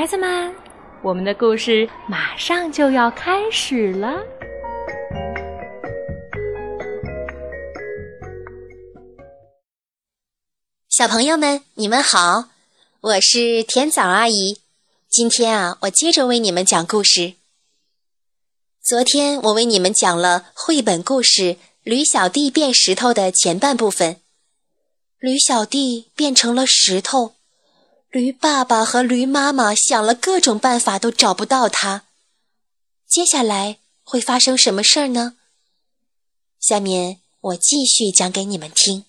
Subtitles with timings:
[0.00, 0.54] 孩子们，
[1.02, 4.24] 我们的故事马上就要开始了。
[10.88, 12.48] 小朋友们，你们好，
[13.02, 14.60] 我是甜枣阿姨。
[15.06, 17.34] 今天啊，我接着为你们讲故事。
[18.82, 21.42] 昨天我为你们讲了绘本故事
[21.82, 24.16] 《驴小弟变石头》的前半部分。
[25.18, 27.34] 驴小弟变成了石头，
[28.10, 32.06] 驴爸爸和驴妈妈想了各种办法都找不到他。
[33.06, 35.36] 接下来会发生什么事儿呢？
[36.58, 39.04] 下面我继续讲给你们听。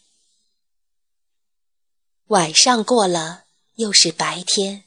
[2.28, 3.46] 晚上过了，
[3.78, 4.84] 又是白天；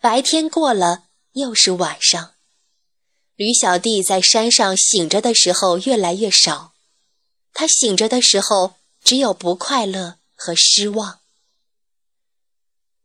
[0.00, 2.32] 白天过了，又是晚上。
[3.36, 6.72] 驴小弟在山上醒着的时候越来越少，
[7.52, 11.20] 他醒着的时候只有不快乐和失望。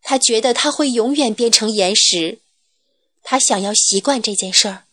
[0.10, 2.40] 他觉得他会永远变成岩石，
[3.22, 4.86] 他想要习惯这件事儿，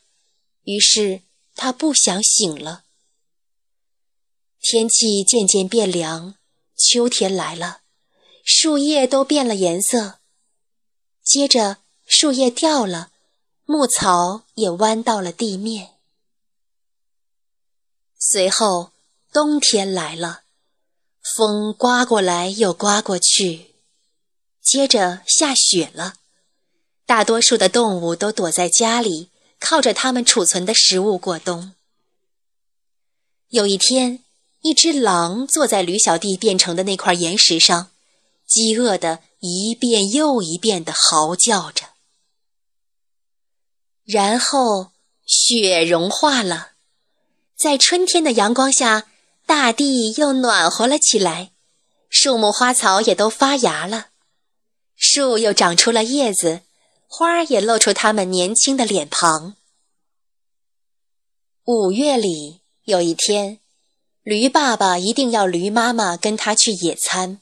[0.64, 1.22] 于是
[1.54, 2.84] 他不想醒了。
[4.60, 6.34] 天气渐渐变凉，
[6.76, 7.80] 秋天来了，
[8.44, 10.18] 树叶都变了颜色，
[11.24, 13.10] 接着树叶掉了。
[13.64, 15.92] 牧草也弯到了地面。
[18.18, 18.92] 随后，
[19.32, 20.42] 冬天来了，
[21.22, 23.75] 风刮过来又刮过去，
[24.66, 26.14] 接着下雪了。
[27.06, 31.74] 大多数的动物都躲在家里，靠着它们储存的食物过冬。
[33.50, 34.24] 有一天，
[34.62, 37.92] 一只狼坐在驴小弟变成的那块岩石上，
[38.44, 41.90] 饥饿的一遍又一遍地嚎叫着。
[44.04, 44.90] 然后
[45.24, 46.72] 雪融化了，
[47.56, 49.06] 在春天的阳光下，
[49.46, 51.52] 大地又暖和了起来，
[52.10, 54.08] 树木花草也都发芽了，
[54.96, 56.62] 树又长出了叶子，
[57.06, 59.54] 花儿也露出它们年轻的脸庞。
[61.64, 63.60] 五月里有一天，
[64.22, 67.40] 驴爸爸一定要驴妈妈跟他去野餐。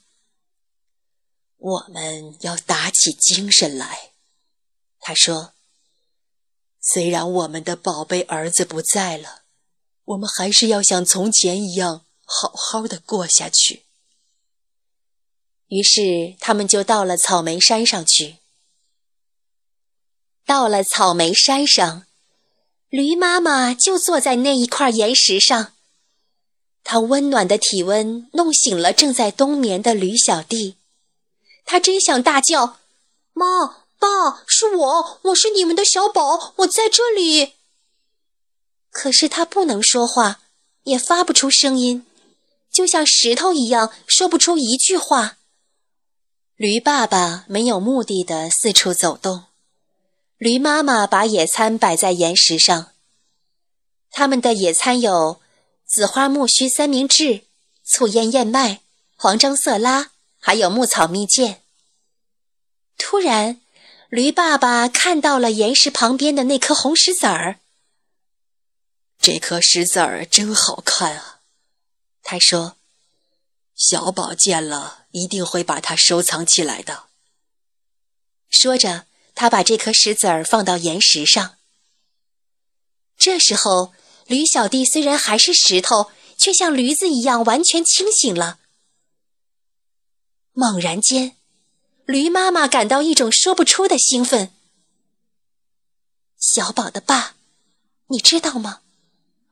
[1.57, 4.11] 我们要打起精神来，
[5.01, 5.53] 他说。
[6.87, 9.45] 虽然我们的宝贝儿子不在了，
[10.05, 13.84] 我们还是要像从前一样好好的过下去。
[15.69, 18.37] 于是他们就到了草莓山上去。
[20.47, 22.05] 到了草莓山上，
[22.89, 25.73] 驴妈妈就坐在那一块岩石上，
[26.83, 30.77] 它温暖的体温弄醒了正在冬眠的驴小弟，
[31.65, 32.79] 他真想大叫
[33.33, 37.55] ：“妈！”爸，是我，我是你们的小宝，我在这里。
[38.91, 40.41] 可是他不能说话，
[40.83, 42.05] 也发不出声音，
[42.71, 45.39] 就像石头一样，说不出一句话。
[46.65, 49.45] 驴爸爸没有目的的四处走动，
[50.39, 52.93] 驴妈妈把野餐摆在岩石上。
[54.11, 55.43] 他们的野餐有
[55.85, 57.43] 紫花苜蓿三明治、
[57.85, 58.81] 醋腌燕麦、
[59.15, 61.59] 黄樟色拉，还有牧草蜜饯。
[62.97, 63.61] 突然。
[64.09, 67.59] 驴爸爸看到了岩石旁边的那颗红石子儿。
[69.19, 71.41] 这颗石子儿真好看啊，
[72.23, 72.77] 他说
[73.77, 77.05] ：“小宝见了一定会把它收藏起来的。”
[78.51, 81.57] 说着，他把这颗石子儿放到岩石上。
[83.17, 83.93] 这时候，
[84.27, 88.59] 驴小弟虽然还是石头，却像驴子一样完全清醒了。
[90.53, 91.37] 猛然间。
[92.07, 94.53] 驴妈妈感到一种说不出的兴奋。
[96.39, 97.35] 小宝的爸，
[98.09, 98.83] 你知道吗？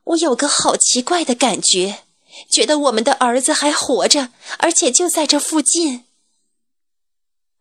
[0.03, 2.03] 我有个好奇怪的感觉，
[2.49, 6.05] 觉得我们的儿子还活着，而且就在这附近。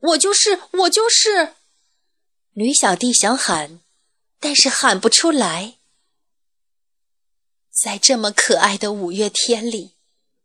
[0.01, 1.55] 我就是，我就是。
[2.53, 3.81] 驴小弟想喊，
[4.41, 5.75] 但是喊不出来。
[7.71, 9.93] 在这么可爱的五月天里，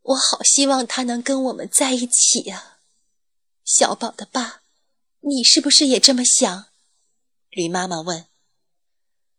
[0.02, 2.78] 我好希望他能跟我们在一起呀。
[3.66, 4.62] 小宝的爸，
[5.22, 6.68] 你是不是也这么想？
[7.50, 8.26] 驴妈妈问。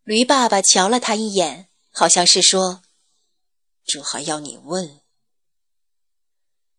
[0.04, 2.82] 驴爸爸瞧了他一眼，好像是说
[3.88, 5.00] ：“这还要你问？”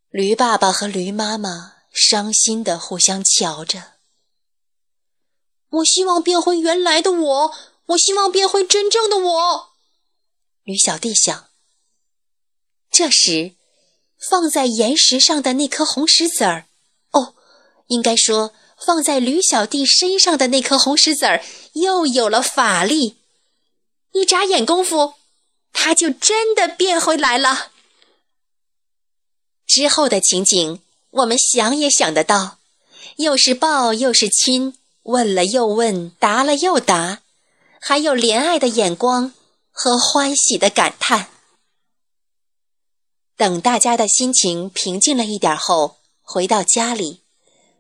[0.10, 3.94] 驴爸爸和驴妈妈伤心的互相瞧着。
[5.70, 7.54] 我希望变回原来的我，
[7.88, 9.70] 我希望变回真正的我。
[10.64, 11.50] 驴小弟想。
[12.90, 13.56] 这时，
[14.18, 16.68] 放在岩石上的那颗红石子儿。
[17.12, 17.36] 哦
[17.88, 18.54] 应该说，
[18.84, 23.18] 放在驴小弟身上的那颗红石子儿又有了法力，
[24.14, 25.14] 一眨眼功夫，
[25.82, 27.72] 他就真的变回来了。
[29.66, 30.82] 之后的情景，
[31.12, 32.58] 我们想也想得到，
[33.16, 37.22] 又是抱又是亲，问了又问，答了又答，
[37.80, 39.34] 还有怜爱的眼光
[39.72, 41.30] 和欢喜的感叹。
[43.38, 47.22] 等大家的心情平静了一点后，回到家里，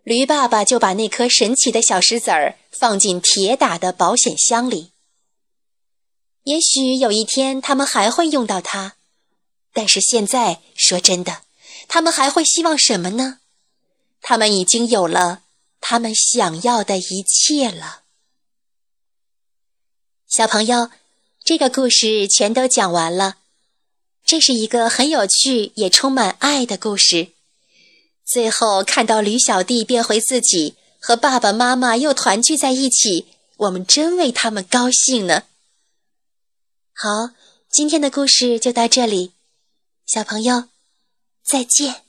[0.04, 4.94] 驴爸爸就把那颗神奇的小石子儿放进铁打的保险箱里。
[6.50, 8.96] 也许有一天他们还会用到它，
[9.72, 11.44] 但是现在说真的，
[11.88, 13.38] 他们还会希望什么呢？
[14.19, 15.44] 他们已经有了。
[15.80, 18.01] 他们想要的一切了。
[20.28, 20.90] 小朋友，
[21.44, 23.36] 这个故事全都讲完了。
[24.25, 27.30] 这是一个很有趣也充满爱的故事。
[28.25, 35.44] 最后看到驴小弟变回自己，和爸爸妈妈又团聚在一起，我们真为他们高兴呢。
[37.01, 37.30] 好，
[37.69, 39.31] 今天的故事就到这里，
[40.06, 40.66] 小朋友，
[41.42, 42.08] 再见。